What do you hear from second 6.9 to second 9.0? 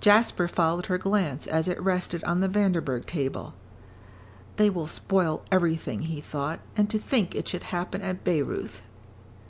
think it should happen at Bayreuth."